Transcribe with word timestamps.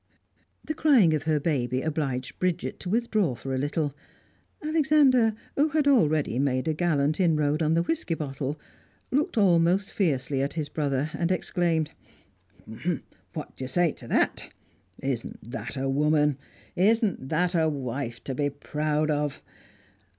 The 0.65 0.73
crying 0.73 1.13
of 1.13 1.25
her 1.29 1.39
baby 1.39 1.83
obliged 1.83 2.39
Bridget 2.39 2.79
to 2.79 2.89
withdraw 2.89 3.35
for 3.35 3.53
a 3.53 3.59
little. 3.59 3.95
Alexander, 4.63 5.35
who 5.55 5.69
had 5.69 5.87
already 5.87 6.39
made 6.39 6.67
a 6.67 6.73
gallant 6.73 7.19
inroad 7.19 7.61
on 7.61 7.75
the 7.75 7.83
whisky 7.83 8.15
bottle, 8.15 8.59
looked 9.11 9.37
almost 9.37 9.91
fiercely 9.91 10.41
at 10.41 10.53
his 10.55 10.69
brother, 10.69 11.11
and 11.13 11.31
exclaimed: 11.31 11.91
"What 13.33 13.55
do 13.55 13.63
you 13.63 13.67
say 13.67 13.91
to 13.91 14.07
that? 14.07 14.51
Isn't 14.99 15.37
that 15.47 15.77
a 15.77 15.87
woman? 15.87 16.39
Isn't 16.75 17.29
that 17.29 17.53
a 17.53 17.69
wife 17.69 18.23
to 18.23 18.33
be 18.33 18.49
proud 18.49 19.11
of?" 19.11 19.43